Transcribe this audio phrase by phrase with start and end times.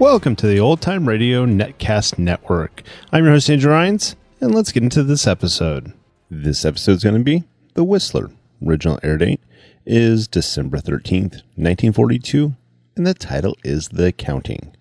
[0.00, 2.82] Welcome to the Old Time Radio Netcast Network.
[3.12, 5.92] I'm your host, Andrew Rhynes, and let's get into this episode.
[6.30, 8.30] This episode is going to be The Whistler.
[8.66, 9.42] Original air date
[9.84, 12.56] is December 13th, 1942,
[12.96, 14.74] and the title is The Accounting.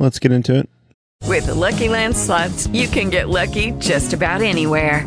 [0.00, 0.68] Let's get into it.
[1.28, 5.06] With the Lucky Land slots, you can get lucky just about anywhere.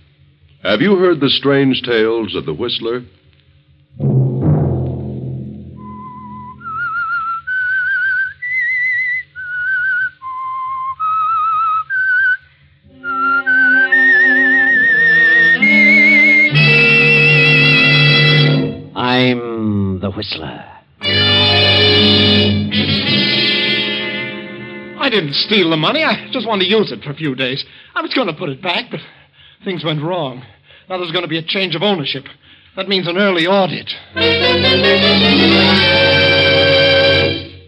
[0.63, 3.01] Have you heard the strange tales of the Whistler?
[18.95, 20.63] I'm the Whistler.
[24.99, 26.03] I didn't steal the money.
[26.03, 27.65] I just wanted to use it for a few days.
[27.95, 28.99] I was going to put it back, but
[29.63, 30.43] things went wrong.
[30.89, 32.25] Now there's going to be a change of ownership.
[32.75, 33.89] That means an early audit.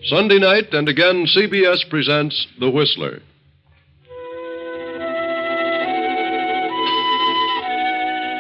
[0.06, 3.22] Sunday night, and again, CBS presents The Whistler.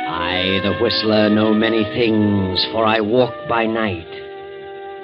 [0.09, 4.07] I, the Whistler, know many things, for I walk by night.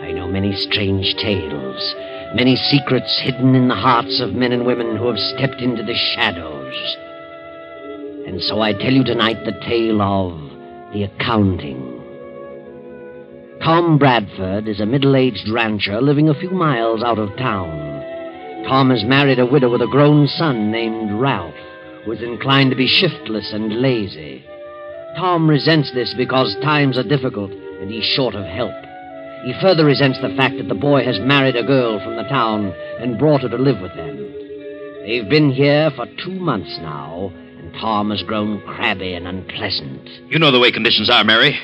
[0.01, 1.95] I know many strange tales,
[2.35, 5.95] many secrets hidden in the hearts of men and women who have stepped into the
[6.15, 6.97] shadows.
[8.29, 10.37] And so I tell you tonight the tale of
[10.93, 11.81] the accounting.
[13.63, 17.71] Tom Bradford is a middle aged rancher living a few miles out of town.
[18.67, 21.55] Tom has married a widow with a grown son named Ralph,
[22.05, 24.45] who is inclined to be shiftless and lazy.
[25.17, 28.75] Tom resents this because times are difficult and he's short of help.
[29.43, 32.75] He further resents the fact that the boy has married a girl from the town
[32.99, 34.17] and brought her to live with them.
[35.01, 37.33] They've been here for two months now,
[37.69, 40.07] and Tom has grown crabby and unpleasant.
[40.29, 41.57] You know the way conditions are, Mary.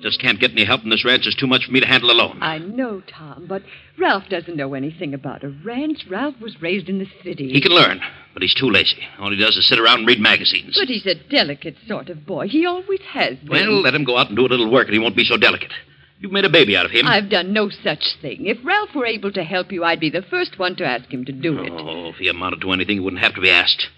[0.00, 2.10] Just can't get any help, and this ranch is too much for me to handle
[2.10, 2.38] alone.
[2.42, 3.62] I know, Tom, but
[3.98, 6.04] Ralph doesn't know anything about a ranch.
[6.10, 7.52] Ralph was raised in the city.
[7.52, 8.00] He can learn,
[8.32, 8.98] but he's too lazy.
[9.20, 10.76] All he does is sit around and read magazines.
[10.76, 12.48] But he's a delicate sort of boy.
[12.48, 13.48] He always has been.
[13.48, 15.36] Well, let him go out and do a little work, and he won't be so
[15.36, 15.70] delicate.
[16.18, 17.06] You've made a baby out of him.
[17.06, 18.46] I've done no such thing.
[18.46, 21.24] If Ralph were able to help you, I'd be the first one to ask him
[21.26, 21.72] to do it.
[21.72, 23.88] Oh, if he amounted to anything, he wouldn't have to be asked.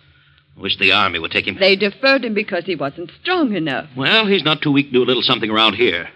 [0.56, 1.56] I wish the Army would take him.
[1.58, 3.88] They deferred him because he wasn't strong enough.
[3.96, 6.08] Well, he's not too weak to do a little something around here.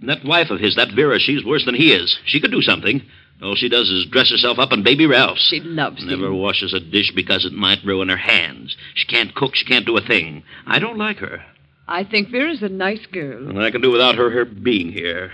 [0.00, 2.18] And that wife of his, that Vera, she's worse than he is.
[2.24, 3.02] She could do something.
[3.42, 5.46] All she does is dress herself up in baby Ralph's.
[5.48, 6.08] She loves him.
[6.08, 8.76] Never washes a dish because it might ruin her hands.
[8.94, 10.42] She can't cook, she can't do a thing.
[10.66, 11.44] I don't like her.
[11.86, 13.48] I think Vera's a nice girl.
[13.48, 15.32] And I can do without her, her being here.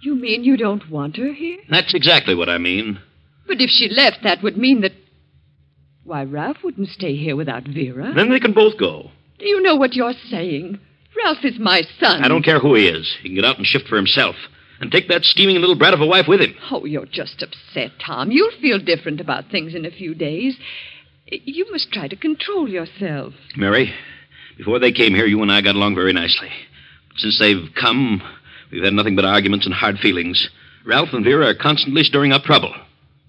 [0.00, 1.58] You mean you don't want her here?
[1.68, 3.00] That's exactly what I mean.
[3.46, 4.92] But if she left, that would mean that.
[6.04, 8.12] Why, Ralph wouldn't stay here without Vera.
[8.14, 9.10] Then they can both go.
[9.38, 10.78] Do you know what you're saying?
[11.24, 12.24] Ralph is my son.
[12.24, 13.16] I don't care who he is.
[13.22, 14.36] He can get out and shift for himself.
[14.80, 16.54] And take that steaming little brat of a wife with him.
[16.70, 18.30] Oh, you're just upset, Tom.
[18.30, 20.56] You'll feel different about things in a few days.
[21.26, 23.34] You must try to control yourself.
[23.56, 23.92] Mary,
[24.56, 26.48] before they came here, you and I got along very nicely.
[27.08, 28.22] But since they've come,
[28.72, 30.48] we've had nothing but arguments and hard feelings.
[30.86, 32.74] Ralph and Vera are constantly stirring up trouble.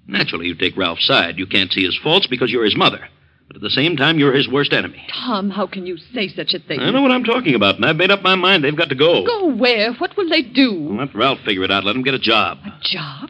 [0.08, 1.38] Naturally, you take Ralph's side.
[1.38, 3.08] You can't see his faults because you're his mother.
[3.48, 5.06] But at the same time, you're his worst enemy.
[5.26, 6.80] Tom, how can you say such a thing?
[6.80, 8.96] I know what I'm talking about, and I've made up my mind they've got to
[8.96, 9.26] go.
[9.26, 9.94] Go where?
[9.94, 10.72] What will they do?
[10.98, 11.84] Let Ralph figure it out.
[11.84, 12.60] Let him get a job.
[12.66, 13.30] A job?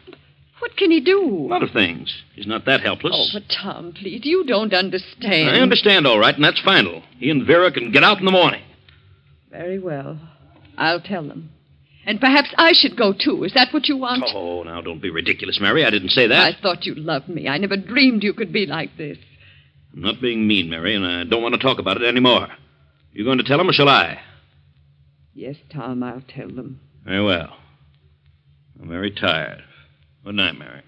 [0.60, 1.20] What can he do?
[1.20, 2.22] A lot of things.
[2.36, 3.14] He's not that helpless.
[3.16, 5.50] Oh, but Tom, please, you don't understand.
[5.50, 7.02] I understand, all right, and that's final.
[7.18, 8.62] He and Vera can get out in the morning.
[9.50, 10.20] Very well.
[10.78, 11.50] I'll tell them.
[12.04, 13.44] And perhaps I should go, too.
[13.44, 14.24] Is that what you want?
[14.26, 15.84] Oh, oh, now, don't be ridiculous, Mary.
[15.84, 16.54] I didn't say that.
[16.54, 17.48] I thought you loved me.
[17.48, 19.18] I never dreamed you could be like this.
[19.92, 22.48] I'm not being mean, Mary, and I don't want to talk about it any anymore.
[23.12, 24.20] You going to tell them, or shall I?
[25.34, 26.80] Yes, Tom, I'll tell them.
[27.04, 27.56] Very well.
[28.80, 29.62] I'm very tired.
[30.24, 30.82] Good night, Mary.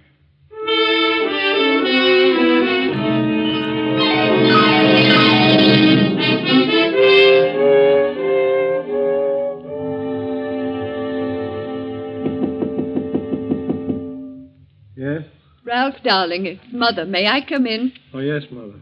[15.84, 17.04] Ralph, darling, it's Mother.
[17.04, 17.92] May I come in?
[18.14, 18.81] Oh, yes, Mother.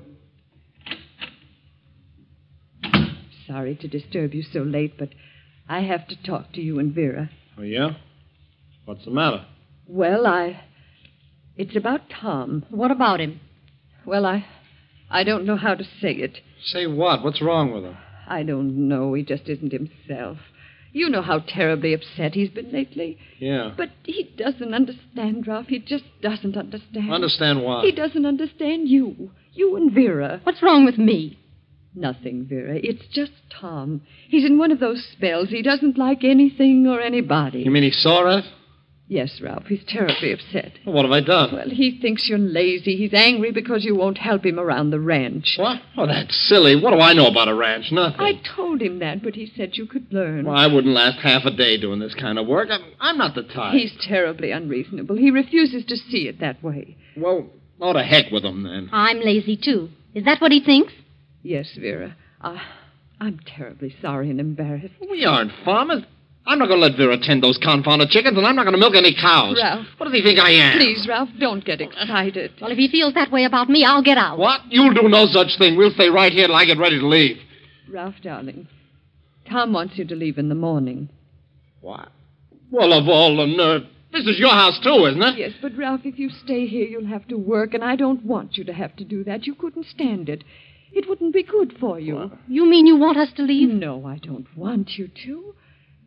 [3.44, 5.08] Sorry to disturb you so late, but
[5.68, 7.28] I have to talk to you and Vera.
[7.58, 7.94] Oh, yeah?
[8.84, 9.44] What's the matter?
[9.88, 10.62] Well, I.
[11.56, 12.64] It's about Tom.
[12.70, 13.40] What about him?
[14.06, 14.46] Well, I.
[15.10, 16.38] I don't know how to say it.
[16.64, 17.24] Say what?
[17.24, 17.96] What's wrong with him?
[18.28, 19.14] I don't know.
[19.14, 20.38] He just isn't himself.
[20.92, 23.18] You know how terribly upset he's been lately.
[23.38, 23.72] Yeah.
[23.76, 25.66] But he doesn't understand, Ralph.
[25.68, 27.12] He just doesn't understand.
[27.12, 27.84] Understand what?
[27.84, 29.30] He doesn't understand you.
[29.54, 30.40] You and Vera.
[30.42, 31.38] What's wrong with me?
[31.94, 32.78] Nothing, Vera.
[32.82, 34.02] It's just Tom.
[34.28, 35.48] He's in one of those spells.
[35.48, 37.60] He doesn't like anything or anybody.
[37.60, 38.44] You mean he saw it?
[39.12, 39.66] Yes, Ralph.
[39.66, 40.72] He's terribly upset.
[40.86, 41.52] Well, what have I done?
[41.52, 42.96] Well, he thinks you're lazy.
[42.96, 45.56] He's angry because you won't help him around the ranch.
[45.58, 45.82] What?
[45.98, 46.76] Oh, that's silly.
[46.76, 47.92] What do I know about a ranch?
[47.92, 48.22] Nothing.
[48.22, 50.46] I told him that, but he said you could learn.
[50.46, 52.68] Well, I wouldn't last half a day doing this kind of work.
[52.70, 53.74] I'm, I'm not the type.
[53.74, 55.16] He's terribly unreasonable.
[55.16, 56.96] He refuses to see it that way.
[57.14, 57.50] Well,
[57.82, 58.88] oh, to heck with him then.
[58.94, 59.90] I'm lazy, too.
[60.14, 60.94] Is that what he thinks?
[61.42, 62.16] Yes, Vera.
[62.40, 62.56] Uh,
[63.20, 64.94] I'm terribly sorry and embarrassed.
[65.02, 66.04] We aren't farmers.
[66.44, 68.78] I'm not going to let Vera tend those confounded chickens, and I'm not going to
[68.80, 69.56] milk any cows.
[69.62, 69.86] Ralph.
[69.96, 70.78] What does he think I am?
[70.78, 72.52] Please, Ralph, don't get excited.
[72.60, 74.38] Well, if he feels that way about me, I'll get out.
[74.38, 74.60] What?
[74.68, 75.76] You'll do no such thing.
[75.76, 77.36] We'll stay right here till I get ready to leave.
[77.88, 78.66] Ralph, darling,
[79.48, 81.10] Tom wants you to leave in the morning.
[81.80, 82.08] What?
[82.70, 83.82] Well, of all the nerve.
[84.12, 85.38] This is your house, too, isn't it?
[85.38, 88.58] Yes, but Ralph, if you stay here, you'll have to work, and I don't want
[88.58, 89.46] you to have to do that.
[89.46, 90.44] You couldn't stand it.
[90.92, 92.32] It wouldn't be good for you.
[92.48, 93.70] You mean you want us to leave?
[93.70, 95.54] No, I don't want you to.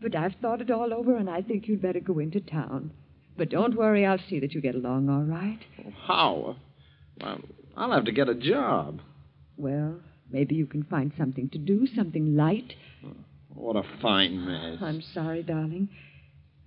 [0.02, 2.92] But I've thought it all over, and I think you'd better go into town.
[3.38, 5.60] But don't worry, I'll see that you get along all right.
[5.80, 6.56] Oh, how?
[7.22, 7.40] Well,
[7.76, 9.02] I'll have to get a job.
[9.58, 9.96] Well,
[10.32, 12.74] maybe you can find something to do, something light.
[13.54, 14.78] What a fine mess.
[14.82, 15.90] I'm sorry, darling.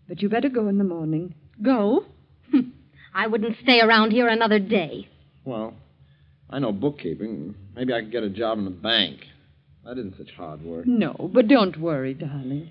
[0.08, 1.34] But you better go in the morning.
[1.62, 2.06] Go?
[3.14, 5.08] I wouldn't stay around here another day.
[5.44, 5.74] Well,
[6.48, 7.54] I know bookkeeping.
[7.74, 9.20] Maybe I could get a job in the bank.
[9.84, 10.86] That isn't such hard work.
[10.86, 12.70] No, but don't worry, darling.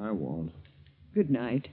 [0.00, 0.52] I won't.
[1.14, 1.68] Good night.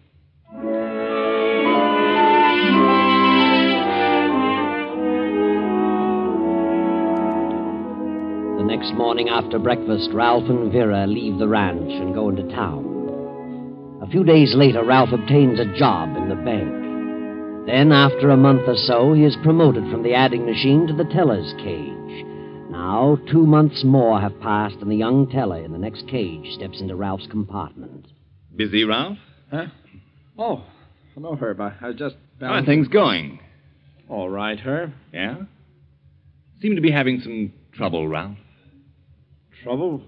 [8.58, 14.00] The next morning after breakfast, Ralph and Vera leave the ranch and go into town.
[14.02, 17.66] A few days later, Ralph obtains a job in the bank.
[17.66, 21.06] Then, after a month or so, he is promoted from the adding machine to the
[21.06, 22.26] teller's cage.
[22.70, 26.80] Now, two months more have passed, and the young teller in the next cage steps
[26.80, 28.06] into Ralph's compartment.
[28.56, 29.18] Busy, Ralph?
[29.50, 29.66] Huh?
[30.38, 30.64] Oh,
[31.18, 31.60] no, Herb.
[31.60, 32.16] I, I was just.
[32.40, 33.40] How are things going?
[34.08, 34.94] All right, Herb.
[35.12, 35.36] Yeah?
[36.62, 38.38] Seem to be having some trouble, Ralph.
[39.64, 40.04] Trouble?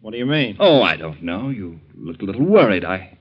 [0.00, 0.56] What do you mean?
[0.60, 1.48] Oh, I don't know.
[1.50, 2.84] You looked a little worried.
[2.84, 3.18] I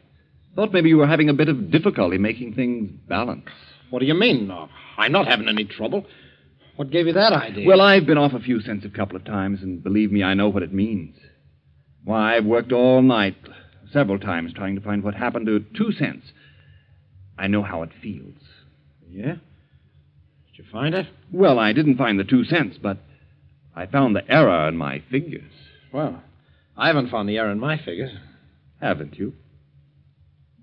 [0.55, 3.50] thought maybe you were having a bit of difficulty making things balance.
[3.89, 4.47] What do you mean?
[4.47, 6.05] No, I'm not having any trouble.
[6.75, 7.68] What gave you that idea?
[7.68, 10.34] Well, I've been off a few cents a couple of times, and believe me, I
[10.34, 11.15] know what it means.
[12.03, 13.36] Why, I've worked all night,
[13.92, 16.25] several times, trying to find what happened to two cents.
[17.38, 18.36] I know how it feels.
[19.10, 19.36] Yeah?
[19.36, 21.08] Did you find it?
[21.32, 22.98] Well, I didn't find the two cents, but
[23.75, 25.51] I found the error in my figures.
[25.92, 26.24] Well,
[26.75, 28.12] I haven't found the error in my figures.
[28.82, 29.34] Haven't you?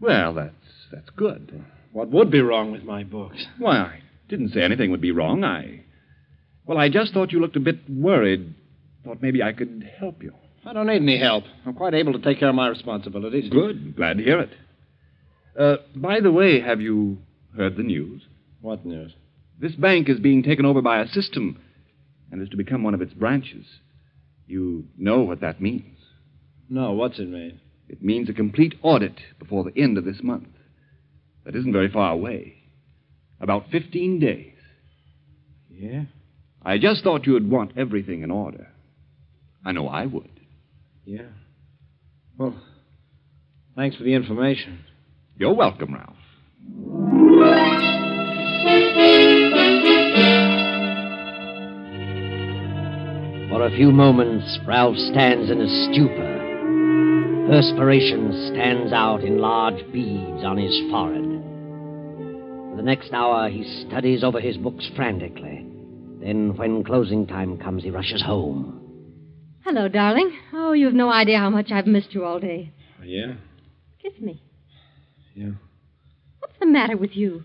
[0.00, 0.54] Well, that's
[0.92, 1.64] That's good.
[1.92, 3.46] What would be wrong with my books?
[3.58, 5.44] Why, I didn't say anything would be wrong.
[5.44, 5.79] I.
[6.66, 8.54] Well, I just thought you looked a bit worried.
[9.04, 10.34] Thought maybe I could help you.
[10.64, 11.44] I don't need any help.
[11.64, 13.50] I'm quite able to take care of my responsibilities.
[13.50, 13.96] Good.
[13.96, 14.50] Glad to hear it.
[15.58, 17.18] Uh, by the way, have you
[17.56, 18.22] heard the news?
[18.60, 19.12] What news?
[19.58, 21.58] This bank is being taken over by a system
[22.30, 23.66] and is to become one of its branches.
[24.46, 25.98] You know what that means.
[26.68, 27.60] No, what's it mean?
[27.88, 30.48] It means a complete audit before the end of this month.
[31.44, 32.54] That isn't very far away.
[33.40, 34.52] About 15 days.
[35.70, 36.04] Yeah?
[36.62, 38.68] I just thought you would want everything in order.
[39.64, 40.40] I know I would.
[41.04, 41.28] Yeah.
[42.36, 42.54] Well,
[43.76, 44.84] thanks for the information.
[45.36, 46.16] You're welcome, Ralph.
[53.50, 56.36] For a few moments, Ralph stands in a stupor.
[57.48, 61.24] Perspiration stands out in large beads on his forehead.
[62.70, 65.66] For the next hour, he studies over his books frantically.
[66.20, 68.76] Then, when closing time comes, he rushes home.
[69.64, 70.30] Hello, darling.
[70.52, 72.72] Oh, you've no idea how much I've missed you all day.
[73.00, 73.34] Oh, yeah?
[74.02, 74.42] Kiss me.
[75.34, 75.52] Yeah.
[76.40, 77.44] What's the matter with you?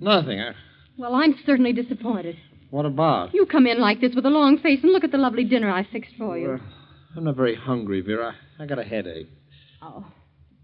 [0.00, 0.40] Nothing.
[0.40, 0.54] I...
[0.96, 2.36] Well, I'm certainly disappointed.
[2.70, 3.32] What about?
[3.34, 5.70] You come in like this with a long face and look at the lovely dinner
[5.70, 6.48] I fixed for you.
[6.48, 6.60] Well,
[7.16, 8.34] I'm not very hungry, Vera.
[8.58, 9.28] I got a headache.
[9.82, 10.04] Oh,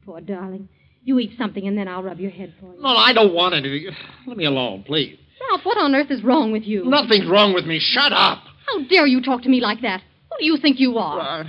[0.05, 0.69] poor darling.
[1.03, 2.81] You eat something and then I'll rub your head for you.
[2.81, 3.91] No, I don't want anything.
[4.27, 5.19] Let me alone, please.
[5.65, 6.85] What on earth is wrong with you?
[6.85, 7.79] Nothing's wrong with me.
[7.81, 8.43] Shut up.
[8.67, 10.01] How dare you talk to me like that?
[10.31, 11.21] Who do you think you are?
[11.43, 11.45] Uh,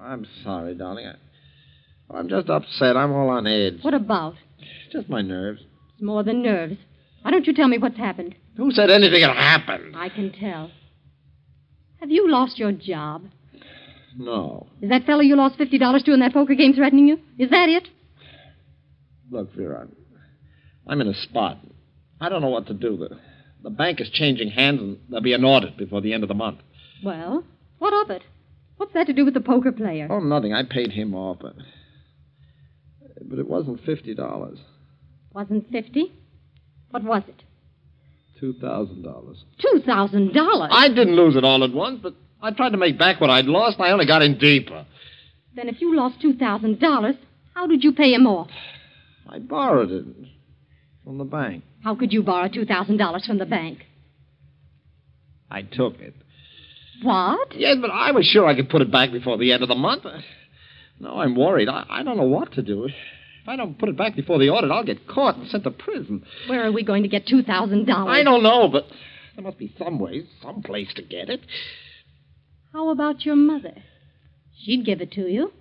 [0.00, 1.06] I'm sorry, darling.
[1.06, 2.96] I, I'm just upset.
[2.96, 3.78] I'm all on edge.
[3.82, 4.34] What about?
[4.92, 5.60] Just my nerves.
[5.94, 6.76] It's more than nerves.
[7.22, 8.34] Why don't you tell me what's happened?
[8.56, 9.94] Who said anything had happened?
[9.96, 10.70] I can tell.
[12.00, 13.24] Have you lost your job?
[14.16, 14.66] No.
[14.82, 17.20] Is that fellow you lost $50 to in that poker game threatening you?
[17.38, 17.88] Is that it?
[19.30, 19.86] Look, Vera,
[20.88, 21.58] I'm in a spot.
[22.20, 22.96] I don't know what to do.
[22.96, 23.18] The,
[23.62, 26.34] the bank is changing hands, and there'll be an audit before the end of the
[26.34, 26.60] month.
[27.02, 27.44] Well,
[27.78, 28.22] what of it?
[28.76, 30.06] What's that to do with the poker player?
[30.10, 30.52] Oh, nothing.
[30.52, 31.54] I paid him off, but
[33.22, 34.58] but it wasn't fifty dollars.
[35.32, 36.12] Wasn't fifty?
[36.90, 37.42] What was it?
[38.38, 39.44] Two thousand dollars.
[39.58, 40.70] Two thousand dollars.
[40.72, 43.44] I didn't lose it all at once, but I tried to make back what I'd
[43.46, 43.78] lost.
[43.78, 44.86] And I only got in deeper.
[45.54, 47.16] Then if you lost two thousand dollars,
[47.54, 48.48] how did you pay him off?
[49.28, 50.04] I borrowed it
[51.04, 51.64] from the bank.
[51.82, 53.86] How could you borrow two thousand dollars from the bank?
[55.50, 56.14] I took it.
[57.02, 57.56] What?
[57.56, 59.74] Yes, but I was sure I could put it back before the end of the
[59.74, 60.04] month.
[61.00, 61.68] Now I'm worried.
[61.68, 62.84] I, I don't know what to do.
[62.84, 65.70] If I don't put it back before the audit, I'll get caught and sent to
[65.70, 66.24] prison.
[66.46, 68.10] Where are we going to get two thousand dollars?
[68.10, 68.84] I don't know, but
[69.34, 71.40] there must be some way, some place to get it.
[72.72, 73.74] How about your mother?
[74.62, 75.52] She'd give it to you.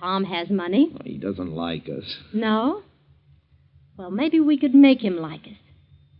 [0.00, 0.94] Tom has money.
[1.04, 2.16] He doesn't like us.
[2.34, 2.82] No?
[3.96, 5.58] Well, maybe we could make him like us.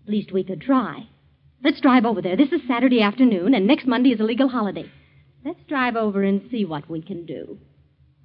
[0.07, 1.09] At least we could try.
[1.65, 2.37] Let's drive over there.
[2.37, 4.91] This is Saturday afternoon, and next Monday is a legal holiday.
[5.45, 7.59] Let's drive over and see what we can do.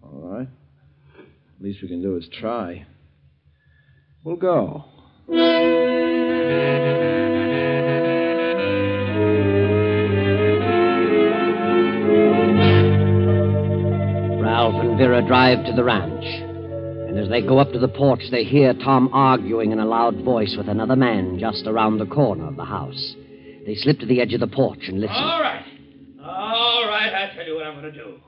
[0.03, 0.47] All right.
[1.59, 2.85] Least we can do is try.
[4.23, 4.85] We'll go.
[14.41, 16.46] Ralph and Vera drive to the ranch.
[17.17, 20.21] And as they go up to the porch, they hear Tom arguing in a loud
[20.21, 23.15] voice with another man just around the corner of the house.
[23.65, 25.17] They slip to the edge of the porch and listen.
[25.17, 25.65] All right.
[26.21, 28.21] All right, I'll tell you what I'm going to do.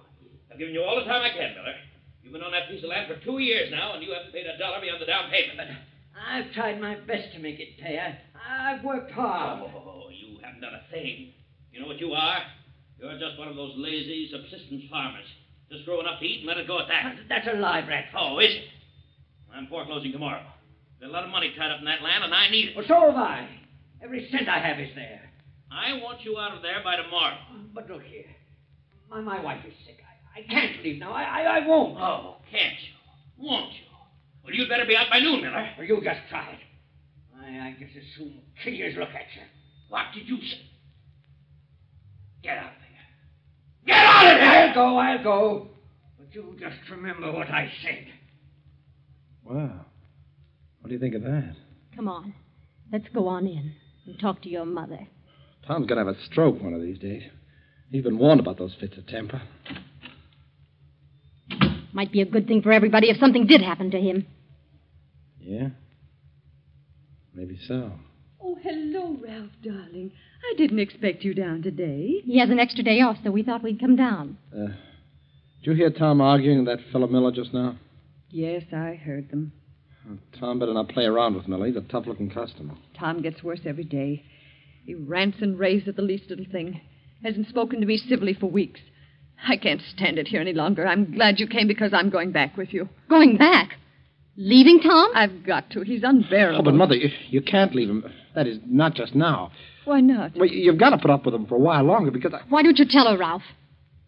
[0.52, 1.76] I've given you all the time I can, Miller.
[2.24, 4.48] You've been on that piece of land for two years now, and you haven't paid
[4.48, 5.70] a dollar beyond the down payment.
[6.18, 8.00] I've tried my best to make it pay.
[8.02, 8.18] I,
[8.74, 9.70] I've worked hard.
[9.70, 11.34] Oh, oh, oh you haven't done a thing.
[11.72, 12.40] You know what you are?
[12.98, 15.30] You're just one of those lazy subsistence farmers.
[15.70, 17.30] Just grow enough to eat and let it go at that.
[17.30, 18.06] That's a lie, Brad.
[18.18, 18.64] Oh, is it?
[19.56, 20.44] I'm foreclosing tomorrow.
[21.00, 22.76] There's a lot of money tied up in that land, and I need it.
[22.76, 23.48] Well, so have I.
[24.02, 25.22] Every cent I have is there.
[25.72, 27.38] I want you out of there by tomorrow.
[27.52, 28.26] Um, but look here.
[29.10, 30.00] My, my wife is sick.
[30.36, 31.12] I, I can't leave now.
[31.12, 31.98] I, I, I won't.
[32.00, 33.46] Oh, can't you?
[33.46, 33.86] Won't you?
[34.44, 35.70] Well, you'd better be out by noon, Miller.
[35.78, 36.60] Well, you just try it.
[37.40, 39.42] I, I just as soon kill you as look at you.
[39.90, 40.62] What did you say?
[42.44, 43.86] Get out of there.
[43.88, 44.68] Get out of there!
[44.70, 45.68] I'll go, I'll go.
[46.18, 48.08] But you just remember what I said.
[49.50, 49.86] Wow.
[50.80, 51.56] What do you think of that?
[51.96, 52.36] Come on.
[52.92, 53.74] Let's go on in
[54.06, 55.08] and talk to your mother.
[55.68, 57.24] Tom's going to have a stroke one of these days.
[57.92, 59.42] He's been warned about those fits of temper.
[61.94, 64.28] Might be a good thing for everybody if something did happen to him.
[65.40, 65.70] Yeah?
[67.34, 67.94] Maybe so.
[68.42, 70.12] Oh, hello, Ralph, darling.
[70.52, 72.22] I didn't expect you down today.
[72.24, 74.38] He has an extra day off, so we thought we'd come down.
[74.54, 77.78] Uh, did you hear Tom arguing with that fellow Miller just now?
[78.32, 79.52] Yes, I heard them.
[80.40, 81.68] Tom better not play around with Miller.
[81.68, 82.74] He's a tough looking customer.
[82.98, 84.24] Tom gets worse every day.
[84.86, 86.82] He rants and raves at the least little thing.
[87.24, 88.80] Hasn't spoken to me civilly for weeks.
[89.48, 90.88] I can't stand it here any longer.
[90.88, 92.90] I'm glad you came because I'm going back with you.
[93.10, 93.74] Going back?
[94.36, 95.12] Leaving Tom?
[95.14, 95.82] I've got to.
[95.82, 96.60] He's unbearable.
[96.60, 98.06] Oh, but, Mother, you, you can't leave him.
[98.36, 99.52] That is, not just now.
[99.86, 100.36] Why not?
[100.36, 102.42] Well, you've got to put up with him for a while longer because I.
[102.50, 103.42] Why don't you tell her, Ralph?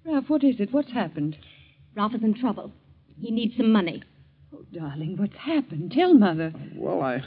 [0.06, 0.74] Ralph, what is it?
[0.74, 1.38] What's happened?
[1.96, 2.72] Ralph is in trouble.
[3.20, 4.04] He needs some money.
[4.54, 5.92] Oh, darling, what's happened?
[5.92, 6.54] Tell Mother.
[6.76, 7.22] Well, I.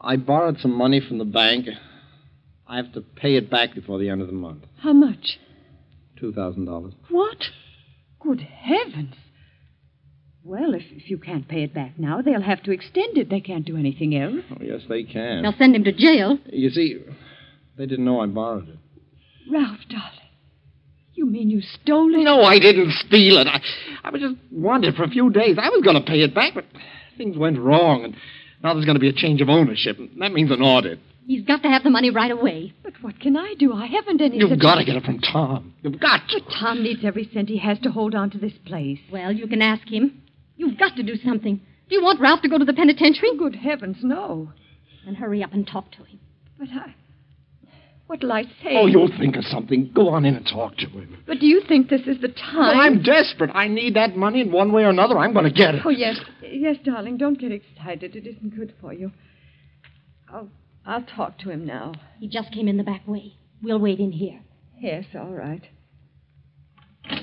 [0.00, 1.66] I borrowed some money from the bank.
[2.66, 4.64] I have to pay it back before the end of the month.
[4.78, 5.38] How much?
[6.22, 6.94] $2,000.
[7.10, 7.36] What?
[8.20, 9.14] Good heavens.
[10.42, 13.28] Well, if, if you can't pay it back now, they'll have to extend it.
[13.28, 14.42] They can't do anything else.
[14.50, 15.42] Oh, yes, they can.
[15.42, 16.38] They'll send him to jail.
[16.46, 16.98] You see,
[17.76, 18.78] they didn't know I borrowed it.
[19.50, 20.19] Ralph, darling.
[21.20, 22.24] You mean you stole it?
[22.24, 23.46] No, I didn't steal it.
[23.46, 23.60] I,
[24.02, 25.58] I was just wanted for a few days.
[25.60, 26.64] I was going to pay it back, but
[27.18, 28.16] things went wrong, and
[28.62, 29.98] now there's going to be a change of ownership.
[29.98, 30.98] And that means an audit.
[31.26, 32.72] He's got to have the money right away.
[32.82, 33.74] But what can I do?
[33.74, 34.38] I haven't any.
[34.38, 35.74] You've such- got to get it from Tom.
[35.82, 36.40] You've got to.
[36.40, 39.00] But Tom needs every cent he has to hold on to this place.
[39.12, 40.22] Well, you can ask him.
[40.56, 41.56] You've got to do something.
[41.90, 43.36] Do you want Ralph to go to the penitentiary?
[43.36, 44.54] Good heavens, no.
[45.04, 46.18] Then hurry up and talk to him.
[46.58, 46.94] But I.
[48.10, 48.72] What'll I say?
[48.76, 49.92] Oh, you'll think of something.
[49.94, 51.16] Go on in and talk to him.
[51.28, 52.76] But do you think this is the time?
[52.76, 53.50] Well, I'm desperate.
[53.54, 55.16] I need that money in one way or another.
[55.16, 55.82] I'm going to get it.
[55.84, 56.18] Oh, yes.
[56.42, 57.18] Yes, darling.
[57.18, 58.16] Don't get excited.
[58.16, 59.12] It isn't good for you.
[60.28, 60.48] I'll,
[60.84, 61.92] I'll talk to him now.
[62.18, 63.34] He just came in the back way.
[63.62, 64.40] We'll wait in here.
[64.80, 65.62] Yes, all right.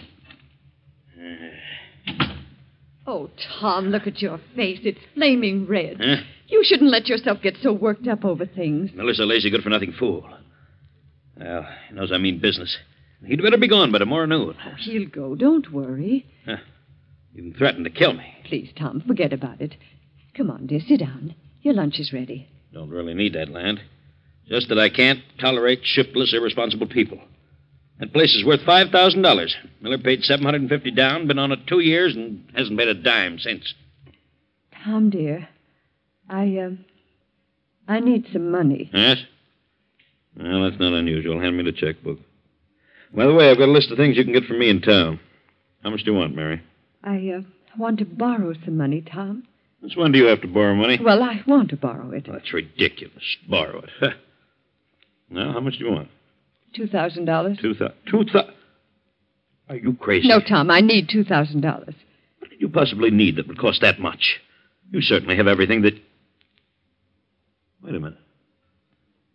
[3.09, 3.29] Oh,
[3.61, 4.79] Tom, look at your face.
[4.83, 5.95] It's flaming red.
[5.97, 6.17] Huh?
[6.49, 8.91] You shouldn't let yourself get so worked up over things.
[8.93, 10.25] Miller's a lazy, good for nothing fool.
[11.39, 12.77] Well, he knows I mean business.
[13.25, 14.55] He'd better be gone by tomorrow noon.
[14.79, 15.35] He'll go.
[15.35, 16.25] Don't worry.
[16.45, 16.53] He
[17.39, 18.25] even threatened to kill me.
[18.45, 19.75] Please, Tom, forget about it.
[20.35, 20.79] Come on, dear.
[20.79, 21.35] Sit down.
[21.61, 22.47] Your lunch is ready.
[22.73, 23.81] Don't really need that land.
[24.47, 27.19] Just that I can't tolerate shiftless, irresponsible people.
[27.99, 29.55] That place is worth five thousand dollars.
[29.81, 32.87] Miller paid seven hundred and fifty down, been on it two years, and hasn't paid
[32.87, 33.73] a dime since.
[34.83, 35.49] Tom, dear,
[36.29, 36.85] I, um,
[37.87, 38.89] I need some money.
[38.93, 39.17] Yes?
[40.39, 41.39] Well, that's not unusual.
[41.39, 42.19] Hand me the checkbook.
[43.13, 44.81] By the way, I've got a list of things you can get from me in
[44.81, 45.19] town.
[45.83, 46.61] How much do you want, Mary?
[47.03, 47.41] I, uh,
[47.77, 49.43] want to borrow some money, Tom.
[49.81, 50.99] Since when do you have to borrow money?
[51.01, 52.27] Well, I want to borrow it.
[52.29, 53.23] That's ridiculous.
[53.47, 54.13] Borrow it.
[55.29, 56.09] Now, how much do you want?
[56.73, 57.57] Two thousand dollars.
[57.61, 57.95] Two thousand.
[58.09, 58.53] Two thousand.
[59.69, 60.27] Are you crazy?
[60.27, 61.95] No, Tom, I need two thousand dollars.
[62.39, 64.39] What could you possibly need that would cost that much?
[64.91, 65.93] You certainly have everything that.
[67.83, 68.17] Wait a minute.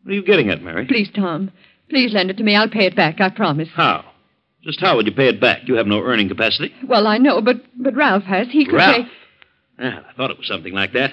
[0.03, 0.87] What are you getting at, Mary?
[0.87, 1.51] Please, Tom,
[1.88, 2.57] please lend it to me.
[2.57, 3.21] I'll pay it back.
[3.21, 3.69] I promise.
[3.75, 4.05] How?
[4.62, 5.62] Just how would you pay it back?
[5.67, 6.73] You have no earning capacity.
[6.88, 8.49] Well, I know, but but Ralph has.
[8.51, 9.07] He could Ralph.
[9.07, 9.11] pay.
[9.81, 11.12] Ah, I thought it was something like that.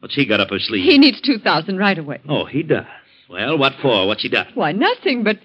[0.00, 0.84] What's he got up his sleeve?
[0.84, 2.20] He needs two thousand right away.
[2.28, 2.84] Oh, he does.
[3.28, 4.06] Well, what for?
[4.06, 4.48] What's he done?
[4.54, 5.38] Why, nothing, but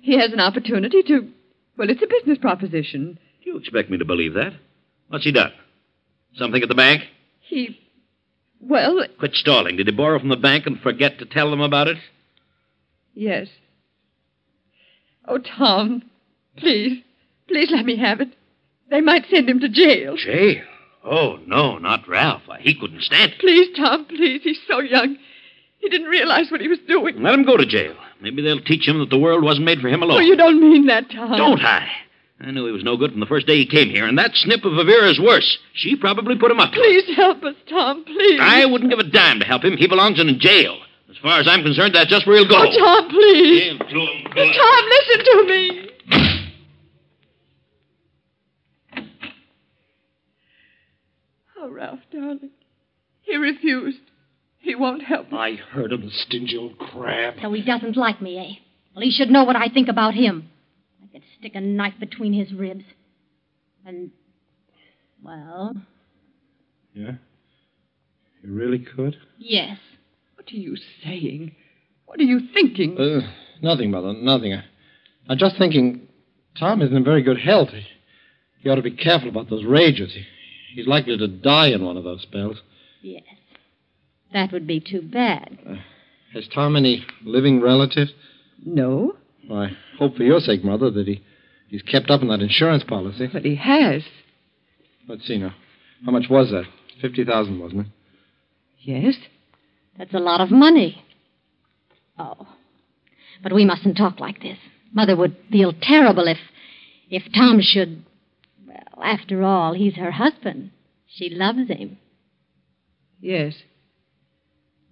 [0.00, 1.28] he has an opportunity to.
[1.76, 3.18] Well, it's a business proposition.
[3.42, 4.52] Do you expect me to believe that?
[5.08, 5.52] What's he done?
[6.36, 7.02] Something at the bank?
[7.40, 7.78] He.
[8.60, 9.76] Well, Quit stalling.
[9.76, 11.96] Did he borrow from the bank and forget to tell them about it?
[13.14, 13.48] Yes.
[15.26, 16.02] Oh, Tom,
[16.56, 17.02] please,
[17.48, 18.28] please let me have it.
[18.90, 20.16] They might send him to jail.
[20.16, 20.62] Jail?
[21.04, 22.42] Oh, no, not Ralph.
[22.48, 23.38] Uh, he couldn't stand it.
[23.38, 24.42] Please, Tom, please.
[24.42, 25.16] He's so young.
[25.78, 27.22] He didn't realize what he was doing.
[27.22, 27.94] Let him go to jail.
[28.20, 30.18] Maybe they'll teach him that the world wasn't made for him alone.
[30.18, 31.38] Oh, you don't mean that, Tom.
[31.38, 31.88] Don't I?
[32.42, 34.34] I knew he was no good from the first day he came here, and that
[34.34, 35.58] snip of a Vera's worse.
[35.74, 36.72] She probably put him up.
[36.72, 38.40] Please help us, Tom, please.
[38.42, 39.76] I wouldn't give a dime to help him.
[39.76, 40.78] He belongs in jail.
[41.20, 42.56] As far as I'm concerned, that's just where he'll go.
[42.56, 43.72] Oh, Tom, please.
[43.72, 45.86] Give to him, Tom, listen to me.
[51.58, 52.50] Oh, Ralph, darling.
[53.22, 53.98] He refused.
[54.58, 55.38] He won't help me.
[55.38, 57.34] I heard him, the stingy old crab.
[57.42, 58.60] So he doesn't like me, eh?
[58.94, 60.50] Well, he should know what I think about him.
[61.02, 62.84] I could stick a knife between his ribs.
[63.86, 64.10] And,
[65.22, 65.74] well,
[66.94, 67.12] Yeah?
[68.42, 69.16] You really could?
[69.38, 69.78] yes.
[70.40, 70.74] What are you
[71.04, 71.54] saying?
[72.06, 72.96] What are you thinking?
[72.98, 74.54] Uh, nothing, Mother, nothing.
[74.54, 74.64] I,
[75.28, 76.08] I'm just thinking
[76.58, 77.68] Tom isn't in very good health.
[77.68, 77.82] He,
[78.62, 80.14] he ought to be careful about those rages.
[80.14, 80.24] He,
[80.76, 82.56] he's likely to die in one of those spells.
[83.02, 83.22] Yes.
[84.32, 85.58] That would be too bad.
[86.32, 88.12] Has Tom any living relatives?
[88.64, 91.22] No, Well, I hope for your sake, Mother, that he,
[91.68, 93.28] he's kept up on that insurance policy.
[93.30, 94.04] but he has.
[95.06, 95.54] Let's see now.
[96.06, 96.64] How much was that?
[97.02, 97.86] Fifty thousand, wasn't it?
[98.80, 99.16] Yes.
[100.00, 101.04] That's a lot of money.
[102.18, 102.48] Oh.
[103.42, 104.56] But we mustn't talk like this.
[104.94, 106.38] Mother would feel terrible if
[107.10, 108.02] if Tom should
[108.66, 110.70] well, after all, he's her husband.
[111.06, 111.98] She loves him.
[113.20, 113.52] Yes.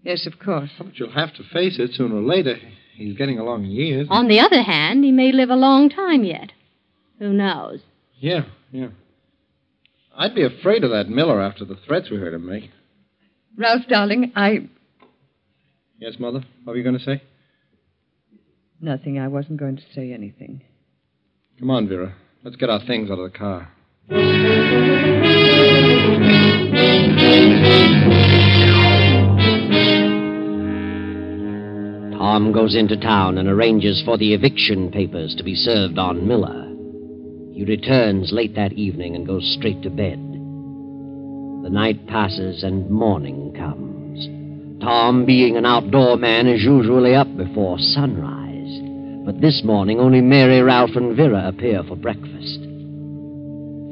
[0.02, 0.72] Yes, of course.
[0.76, 2.56] But you'll have to face it sooner or later.
[2.94, 4.08] He's getting along in years.
[4.10, 6.52] On the other hand, he may live a long time yet.
[7.18, 7.80] Who knows?
[8.18, 8.42] Yeah,
[8.72, 8.88] yeah.
[10.14, 12.68] I'd be afraid of that Miller after the threats we heard him make.
[13.56, 14.68] Ralph, darling, I.
[15.98, 16.44] Yes, Mother?
[16.64, 17.22] What were you going to say?
[18.80, 19.18] Nothing.
[19.18, 20.62] I wasn't going to say anything.
[21.58, 22.14] Come on, Vera.
[22.44, 23.72] Let's get our things out of the car.
[32.16, 36.66] Tom goes into town and arranges for the eviction papers to be served on Miller.
[37.52, 40.18] He returns late that evening and goes straight to bed.
[41.64, 43.87] The night passes and morning comes.
[44.88, 48.80] Tom, being an outdoor man, is usually up before sunrise.
[49.26, 52.58] But this morning, only Mary, Ralph, and Vera appear for breakfast.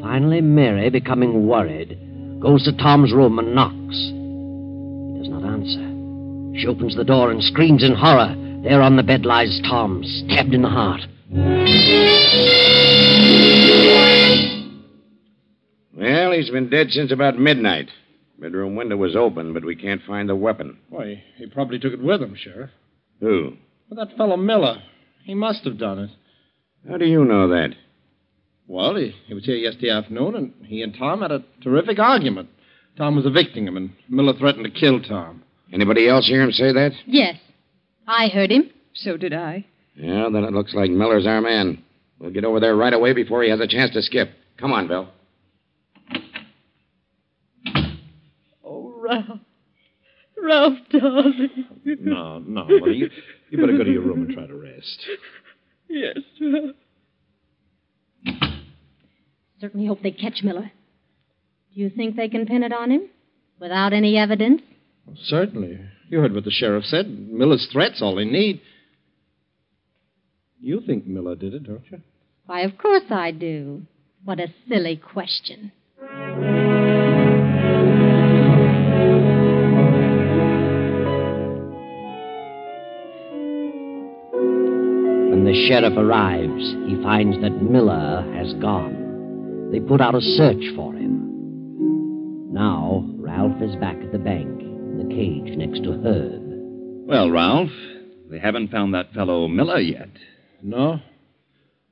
[0.01, 1.99] Finally, Mary, becoming worried,
[2.41, 3.75] goes to Tom's room and knocks.
[3.77, 6.59] He does not answer.
[6.59, 8.35] She opens the door and screams in horror.
[8.63, 11.03] There on the bed lies Tom, stabbed in the heart.
[15.95, 17.91] Well, he's been dead since about midnight.
[18.39, 20.79] Bedroom window was open, but we can't find the weapon.
[20.91, 22.71] Why, he probably took it with him, Sheriff.
[23.21, 23.57] Who?
[23.89, 24.83] Well, that fellow Miller.
[25.25, 26.11] He must have done it.
[26.89, 27.71] How do you know that?
[28.69, 32.49] Well, he, he was here yesterday afternoon, and he and Tom had a terrific argument.
[32.97, 35.43] Tom was evicting him, and Miller threatened to kill Tom.
[35.73, 36.93] Anybody else hear him say that?
[37.07, 37.37] Yes.
[38.07, 38.71] I heard him.
[38.95, 39.65] So did I.
[39.95, 41.83] Yeah, then it looks like Miller's our man.
[42.19, 44.31] We'll get over there right away before he has a chance to skip.
[44.59, 45.09] Come on, Bill.
[49.07, 49.41] Ralph.
[50.43, 51.67] Ralph, darling.
[51.85, 52.93] No, no, Mother.
[52.93, 53.09] You,
[53.51, 55.07] you better go to your room and try to rest.
[55.89, 56.77] Yes, Ralph.
[59.61, 60.71] Certainly hope they catch Miller.
[61.75, 63.09] Do you think they can pin it on him?
[63.59, 64.61] Without any evidence?
[65.07, 65.81] Well, certainly.
[66.09, 67.09] You heard what the sheriff said.
[67.09, 68.61] Miller's threat's all they need.
[70.61, 72.03] You think Miller did it, don't you?
[72.47, 73.83] Why, of course I do.
[74.25, 75.73] What a silly question.
[85.57, 89.71] The sheriff arrives, he finds that Miller has gone.
[89.73, 92.53] They put out a search for him.
[92.53, 96.43] Now, Ralph is back at the bank, in the cage next to Herb.
[97.09, 97.71] Well, Ralph,
[98.31, 100.11] they haven't found that fellow Miller yet.
[100.63, 101.01] No?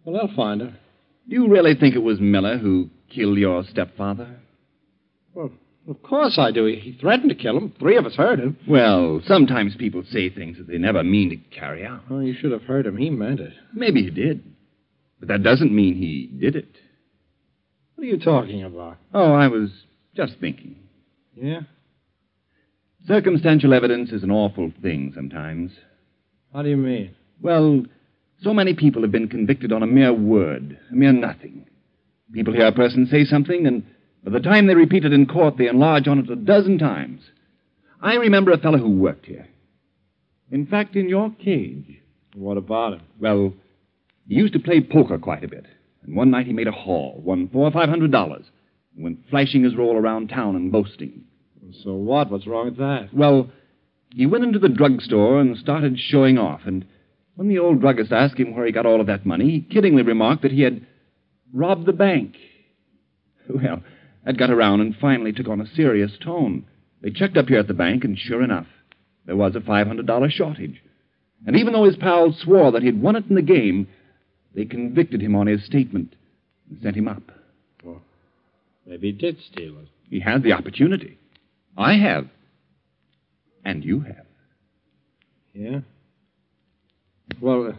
[0.05, 0.77] Well, they'll find her.
[1.27, 4.29] Do you really think it was Miller who killed your stepfather?
[5.33, 5.50] Well,
[5.88, 6.64] of course I do.
[6.66, 7.73] He, threatened to kill him.
[7.79, 8.57] Three of us heard him.
[8.68, 12.03] Well, sometimes people say things that they never mean to carry out.
[12.11, 12.97] Oh, you should have heard him.
[12.97, 13.53] He meant it.
[13.75, 14.42] Maybe he did.
[15.18, 16.68] But that doesn't mean he did it.
[17.94, 18.99] What are you talking about?
[19.12, 19.70] Oh, I was
[20.16, 20.77] just thinking.
[21.35, 21.61] Yeah?
[23.07, 25.73] Circumstantial evidence is an awful thing sometimes.
[26.53, 27.14] How do you mean?
[27.42, 27.85] Well,
[28.40, 31.66] so many people have been convicted on a mere word, a mere nothing.
[32.33, 33.85] People hear a person say something, and
[34.25, 37.21] by the time they repeat it in court, they enlarge on it a dozen times.
[38.01, 39.47] I remember a fellow who worked here.
[40.51, 42.01] In fact, in your cage.
[42.35, 43.03] What about him?
[43.21, 43.55] Well,
[44.29, 45.67] he used to play poker quite a bit.
[46.03, 48.45] And one night he made a haul, won four or five hundred dollars,
[48.95, 51.25] and went flashing his roll around town and boasting.
[51.83, 52.31] So what?
[52.31, 53.09] What's wrong with that?
[53.13, 53.51] Well,
[54.11, 56.85] he went into the drugstore and started showing off, and
[57.37, 60.07] when the old druggist asked him where he got all of that money, he kiddingly
[60.07, 60.87] remarked that he had
[61.53, 62.37] robbed the bank.
[63.47, 63.83] Well,
[64.25, 66.65] that got around and finally took on a serious tone.
[67.03, 68.67] They checked up here at the bank, and sure enough,
[69.27, 70.83] there was a $500 shortage.
[71.47, 73.87] And even though his pals swore that he'd won it in the game,
[74.55, 76.15] they convicted him on his statement
[76.71, 77.23] and sent him up.
[77.83, 78.01] Well,
[78.87, 79.89] maybe he did steal it.
[80.09, 81.19] He had the opportunity.
[81.77, 82.29] I have.
[83.65, 84.27] And you have.
[85.53, 85.81] Yeah?
[87.41, 87.71] Well, uh,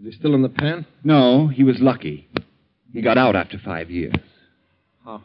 [0.00, 0.86] is he still in the pen?
[1.02, 2.28] No, he was lucky.
[2.92, 4.14] He got out after five years.
[5.04, 5.22] How?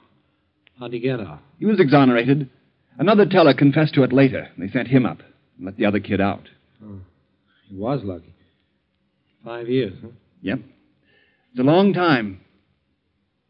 [0.79, 1.39] How'd he get out?
[1.59, 2.49] He was exonerated.
[2.97, 4.47] Another teller confessed to it later.
[4.57, 5.19] They sent him up
[5.57, 6.47] and let the other kid out.
[6.83, 6.99] Oh,
[7.67, 8.33] he was lucky.
[9.43, 10.09] Five years, huh?
[10.41, 10.59] Yep.
[11.51, 12.39] It's a long time.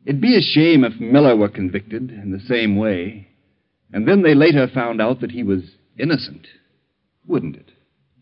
[0.05, 3.27] It'd be a shame if Miller were convicted in the same way,
[3.93, 5.61] and then they later found out that he was
[5.99, 6.47] innocent.
[7.27, 7.69] Wouldn't it?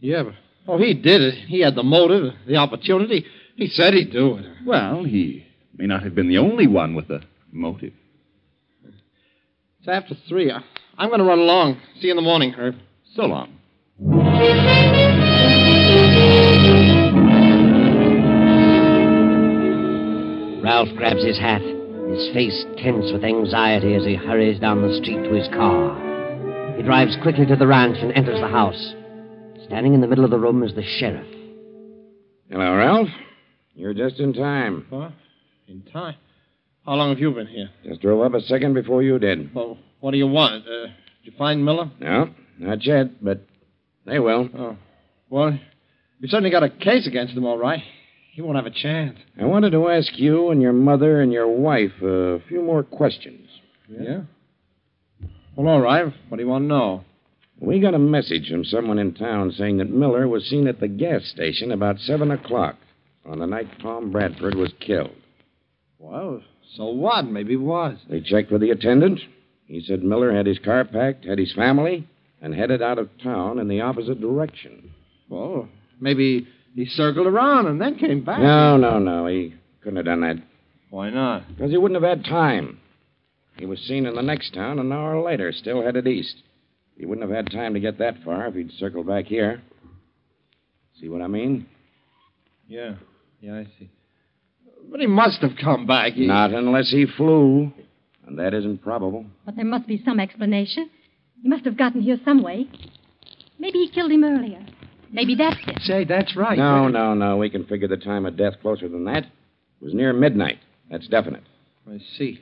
[0.02, 0.34] Yeah, but.
[0.68, 1.36] Oh, he did it.
[1.48, 3.26] He had the motive, the opportunity.
[3.56, 4.46] He said he'd do it.
[4.66, 7.94] Well, he may not have been the only one with the motive.
[9.88, 10.52] It's after three.
[10.52, 10.60] I,
[10.98, 11.80] I'm going to run along.
[12.02, 12.76] See you in the morning, Herb.
[13.16, 13.54] So long.
[20.62, 25.24] Ralph grabs his hat, his face tense with anxiety as he hurries down the street
[25.24, 25.96] to his car.
[26.76, 28.94] He drives quickly to the ranch and enters the house.
[29.68, 31.28] Standing in the middle of the room is the sheriff.
[32.50, 33.08] Hello, Ralph.
[33.74, 34.86] You're just in time.
[34.90, 35.12] Huh?
[35.70, 36.16] In time?
[36.88, 37.70] How long have you been here?
[37.84, 39.54] Just drove up a second before you did.
[39.54, 40.66] Well, what do you want?
[40.66, 41.92] Uh, did you find Miller?
[42.00, 43.42] No, not yet, but
[44.06, 44.50] they will.
[44.58, 44.78] Oh.
[45.30, 45.60] Well,
[46.22, 47.84] you certainly got a case against him, all right.
[48.32, 49.20] He won't have a chance.
[49.38, 53.50] I wanted to ask you and your mother and your wife a few more questions.
[53.90, 54.22] Yeah?
[55.58, 56.06] Well, all right.
[56.30, 57.04] What do you want to know?
[57.60, 60.88] We got a message from someone in town saying that Miller was seen at the
[60.88, 62.78] gas station about 7 o'clock
[63.26, 65.16] on the night Tom Bradford was killed.
[66.00, 66.44] Well,
[66.76, 67.26] so what?
[67.26, 67.98] Maybe he was.
[68.10, 69.20] They checked with the attendant.
[69.68, 72.08] He said Miller had his car packed, had his family,
[72.42, 74.92] and headed out of town in the opposite direction.
[75.30, 75.68] Well,
[76.00, 78.40] maybe he circled around and then came back.
[78.40, 79.28] No, no, no.
[79.28, 80.38] He couldn't have done that.
[80.90, 81.48] Why not?
[81.50, 82.80] Because he wouldn't have had time.
[83.58, 86.36] He was seen in the next town an hour later, still headed east.
[86.96, 89.62] He wouldn't have had time to get that far if he'd circled back here.
[91.00, 91.68] See what I mean?
[92.68, 92.96] Yeah.
[93.42, 93.90] Yeah, I see.
[94.90, 96.14] But he must have come back.
[96.14, 96.28] He...
[96.28, 97.72] Not unless he flew.
[98.26, 99.26] And that isn't probable.
[99.46, 100.90] But there must be some explanation.
[101.42, 102.68] He must have gotten here some way.
[103.60, 104.66] Maybe he killed him earlier.
[105.12, 105.82] Maybe that's it.
[105.82, 106.58] Say, that's right.
[106.58, 107.38] No, no, no.
[107.38, 109.24] We can figure the time of death closer than that.
[109.24, 110.58] It was near midnight.
[110.92, 111.44] That's definite.
[111.90, 112.40] I see.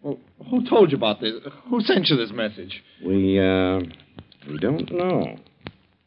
[0.00, 0.18] Well,
[0.50, 1.34] who told you about this?
[1.68, 2.82] Who sent you this message?
[3.04, 3.80] We, uh,
[4.48, 5.36] we don't know.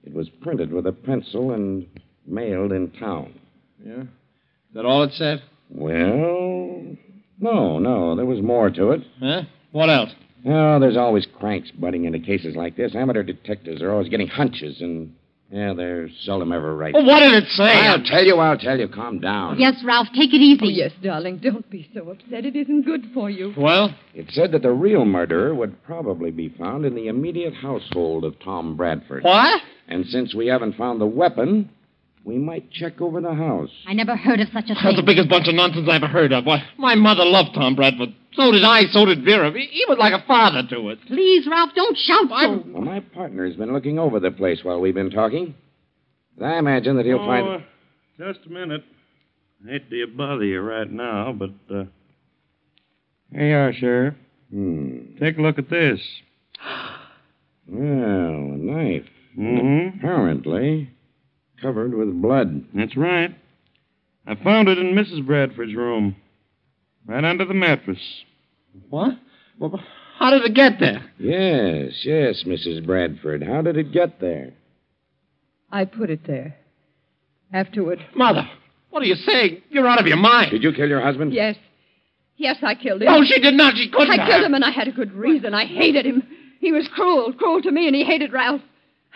[0.04, 1.86] It was printed with a pencil and
[2.26, 3.40] mailed in town.
[3.86, 4.02] Yeah?
[4.02, 5.44] Is that all it said?
[5.74, 6.96] Well,
[7.40, 8.16] no, no.
[8.16, 9.02] There was more to it.
[9.20, 9.44] Huh?
[9.72, 10.12] What else?
[10.46, 12.96] Oh, there's always cranks butting into cases like this.
[12.96, 15.14] Amateur detectives are always getting hunches, and,
[15.52, 16.94] yeah, they're seldom ever right.
[16.94, 17.88] Well, what did it say?
[17.88, 18.88] I'll tell you, I'll tell you.
[18.88, 19.60] Calm down.
[19.60, 20.66] Yes, Ralph, take it easy.
[20.66, 21.38] Oh, yes, darling.
[21.38, 22.46] Don't be so upset.
[22.46, 23.54] It isn't good for you.
[23.56, 23.96] Well?
[24.16, 28.40] It said that the real murderer would probably be found in the immediate household of
[28.40, 29.24] Tom Bradford.
[29.24, 29.62] What?
[29.88, 31.70] And since we haven't found the weapon,
[32.24, 33.70] we might check over the house.
[33.88, 34.84] I never heard of such a thing.
[34.84, 36.46] That's the biggest bunch of nonsense I ever heard of.
[36.46, 38.14] Why, my mother loved Tom Bradford.
[38.34, 38.84] So did I.
[38.92, 39.52] So did Vera.
[39.52, 40.98] He, he was like a father to us.
[41.08, 42.64] Please, Ralph, don't shout so.
[42.68, 45.56] Well, my partner's been looking over the place while we've been talking.
[46.42, 47.48] I imagine that he'll oh, find.
[47.48, 47.58] uh,
[48.18, 48.84] just a minute.
[49.68, 51.84] I hate to bother you right now, but uh,
[53.32, 54.14] here you are, Sheriff.
[54.52, 55.18] Hmm.
[55.20, 56.00] Take a look at this.
[57.68, 59.06] Well, a knife.
[59.38, 60.00] Mm-hmm.
[60.00, 60.90] Apparently
[61.62, 62.66] covered with blood.
[62.74, 63.36] That's right.
[64.26, 65.26] I found it in Mrs.
[65.26, 66.16] Bradford's room,
[67.06, 68.00] right under the mattress.
[68.90, 69.18] What?
[69.60, 69.80] Well,
[70.20, 71.04] how did it get there?
[71.18, 72.86] Yes, yes, Mrs.
[72.86, 73.44] Bradford.
[73.44, 74.54] How did it get there?
[75.72, 76.56] I put it there.
[77.54, 78.06] Afterward.
[78.16, 78.48] Mother,
[78.92, 79.62] what are you saying?
[79.70, 80.52] You're out of your mind.
[80.52, 81.34] Did you kill your husband?
[81.34, 81.56] Yes.
[82.38, 83.08] Yes, I killed him.
[83.08, 83.76] No, she did not.
[83.76, 84.10] She couldn't.
[84.10, 84.30] I have.
[84.30, 85.54] killed him, and I had a good reason.
[85.54, 86.24] I hated him.
[86.60, 88.62] He was cruel, cruel to me, and he hated Ralph.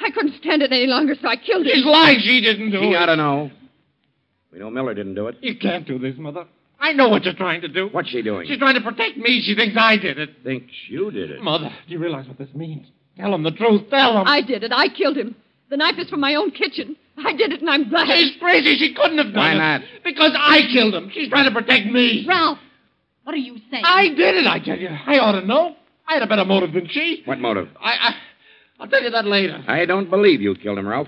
[0.02, 1.72] I couldn't stand it any longer, so I killed him.
[1.74, 2.20] She's lying.
[2.20, 2.96] She didn't do She it.
[2.96, 3.52] ought to know.
[4.52, 5.38] We know Miller didn't do it.
[5.42, 6.46] You can't do this, Mother.
[6.80, 7.88] I know what you're trying to do.
[7.92, 8.48] What's she doing?
[8.48, 9.42] She's trying to protect me.
[9.46, 10.30] She thinks I did it.
[10.44, 11.42] Thinks you did it.
[11.42, 12.86] Mother, do you realize what this means?
[13.18, 13.90] Tell him the truth.
[13.90, 14.28] Tell him.
[14.28, 14.72] I did it.
[14.74, 15.36] I killed him.
[15.70, 16.96] The knife is from my own kitchen.
[17.18, 18.08] I did it, and I'm glad.
[18.18, 18.78] She's crazy.
[18.78, 19.58] She couldn't have done Why it.
[19.58, 19.82] not?
[20.04, 21.10] Because I killed him.
[21.14, 22.26] She's trying to protect me.
[22.28, 22.60] Ralph,
[23.24, 23.84] what are you saying?
[23.86, 24.90] I did it, I tell you.
[24.90, 25.76] I ought to know.
[26.08, 27.24] I had a better motive than she.
[27.26, 27.70] What motive?
[27.82, 28.16] I, I,
[28.80, 29.64] I'll tell you that later.
[29.68, 31.08] I don't believe you killed him, Ralph.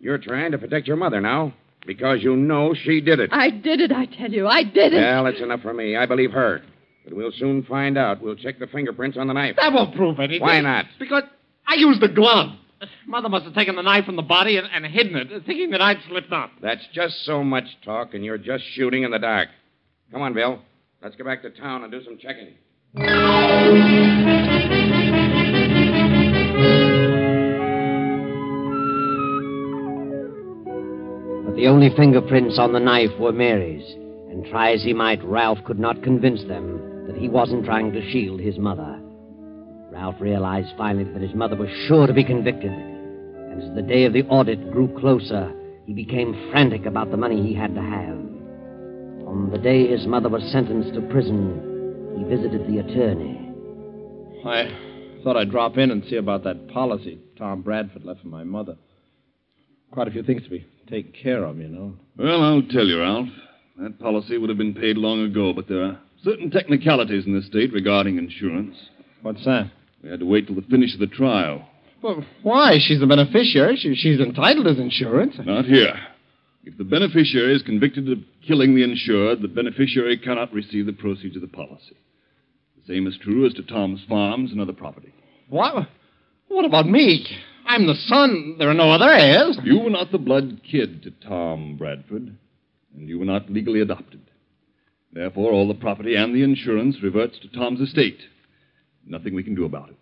[0.00, 1.54] You're trying to protect your mother now
[1.86, 3.30] because you know she did it.
[3.32, 4.46] I did it, I tell you.
[4.46, 5.00] I did it.
[5.00, 5.96] Well, that's enough for me.
[5.96, 6.62] I believe her.
[7.04, 8.22] But we'll soon find out.
[8.22, 9.56] We'll check the fingerprints on the knife.
[9.56, 10.42] That won't prove anything.
[10.42, 10.86] Why not?
[10.98, 11.24] Because
[11.66, 12.50] I used the glove.
[13.06, 15.80] Mother must have taken the knife from the body and, and hidden it, thinking that
[15.80, 16.50] I'd slipped up.
[16.60, 19.48] That's just so much talk, and you're just shooting in the dark.
[20.10, 20.60] Come on, Bill.
[21.02, 22.54] Let's go back to town and do some checking.
[31.62, 33.88] The only fingerprints on the knife were Mary's,
[34.32, 38.10] and try as he might, Ralph could not convince them that he wasn't trying to
[38.10, 38.98] shield his mother.
[39.92, 44.06] Ralph realized finally that his mother was sure to be convicted, and as the day
[44.06, 45.54] of the audit grew closer,
[45.86, 48.18] he became frantic about the money he had to have.
[49.28, 53.38] On the day his mother was sentenced to prison, he visited the attorney.
[54.44, 58.42] I thought I'd drop in and see about that policy Tom Bradford left for my
[58.42, 58.74] mother.
[59.92, 61.94] Quite a few things to be taken care of, you know.
[62.18, 63.28] Well, I'll tell you, Ralph.
[63.78, 67.46] That policy would have been paid long ago, but there are certain technicalities in this
[67.46, 68.76] state regarding insurance.
[69.22, 69.70] What's that?
[70.04, 71.66] We had to wait till the finish of the trial.
[72.02, 72.78] Well, why?
[72.78, 73.76] She's the beneficiary.
[73.76, 75.36] She, she's entitled to insurance.
[75.38, 75.94] Not here.
[76.64, 81.36] If the beneficiary is convicted of killing the insured, the beneficiary cannot receive the proceeds
[81.36, 81.96] of the policy.
[82.76, 85.14] The same is true as to Tom's farms and other property.
[85.48, 85.88] What?
[86.48, 87.26] What about me?
[87.66, 88.56] I'm the son.
[88.58, 89.58] There are no other heirs.
[89.64, 92.36] You were not the blood kid to Tom Bradford,
[92.94, 94.20] and you were not legally adopted.
[95.12, 98.18] Therefore, all the property and the insurance reverts to Tom's estate.
[99.06, 99.98] Nothing we can do about it.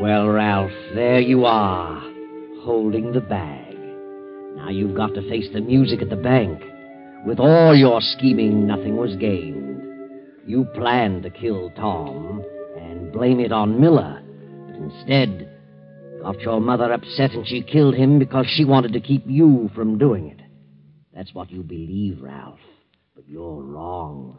[0.00, 2.00] Well, Ralph, there you are,
[2.62, 3.76] holding the bag.
[4.56, 6.62] Now you've got to face the music at the bank.
[7.26, 9.73] With all your scheming, nothing was gained.
[10.46, 12.44] You planned to kill Tom
[12.78, 14.22] and blame it on Miller,
[14.66, 15.50] but instead
[16.20, 19.96] got your mother upset and she killed him because she wanted to keep you from
[19.96, 20.40] doing it.
[21.14, 22.58] That's what you believe, Ralph.
[23.14, 24.38] But you're wrong.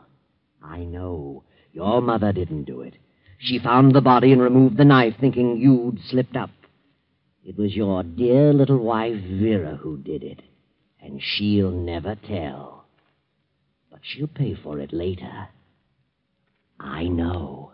[0.61, 1.43] I know.
[1.73, 2.95] Your mother didn't do it.
[3.39, 6.49] She found the body and removed the knife, thinking you'd slipped up.
[7.43, 10.41] It was your dear little wife, Vera, who did it.
[11.01, 12.85] And she'll never tell.
[13.91, 15.47] But she'll pay for it later.
[16.79, 17.71] I know.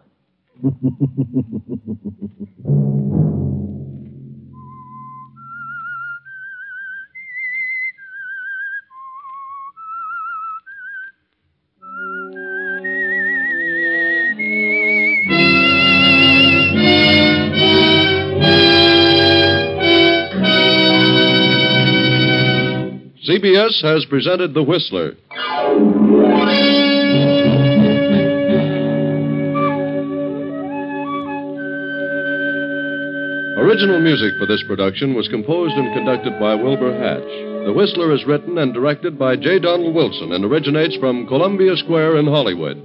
[23.31, 25.15] CBS has presented The Whistler.
[33.71, 37.65] Original music for this production was composed and conducted by Wilbur Hatch.
[37.65, 39.59] The Whistler is written and directed by J.
[39.59, 42.75] Donald Wilson and originates from Columbia Square in Hollywood.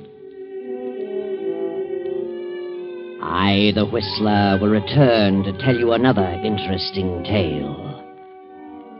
[3.21, 8.05] I, the Whistler, will return to tell you another interesting tale.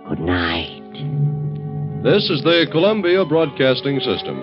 [0.09, 0.91] Good night.
[2.03, 4.43] This is the Columbia Broadcasting System.